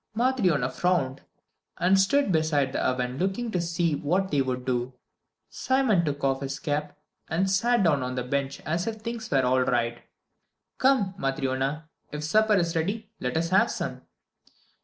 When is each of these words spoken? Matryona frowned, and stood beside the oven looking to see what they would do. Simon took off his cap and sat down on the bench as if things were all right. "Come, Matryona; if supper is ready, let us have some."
Matryona 0.17 0.71
frowned, 0.71 1.21
and 1.77 1.99
stood 2.01 2.31
beside 2.31 2.73
the 2.73 2.83
oven 2.83 3.19
looking 3.19 3.51
to 3.51 3.61
see 3.61 3.93
what 3.93 4.31
they 4.31 4.41
would 4.41 4.65
do. 4.65 4.93
Simon 5.47 6.03
took 6.03 6.23
off 6.23 6.41
his 6.41 6.57
cap 6.57 6.97
and 7.29 7.47
sat 7.51 7.83
down 7.83 8.01
on 8.01 8.15
the 8.15 8.23
bench 8.23 8.61
as 8.61 8.87
if 8.87 8.95
things 8.95 9.29
were 9.29 9.45
all 9.45 9.61
right. 9.61 10.01
"Come, 10.79 11.13
Matryona; 11.19 11.87
if 12.11 12.23
supper 12.23 12.55
is 12.55 12.75
ready, 12.75 13.11
let 13.19 13.37
us 13.37 13.49
have 13.49 13.69
some." 13.69 14.01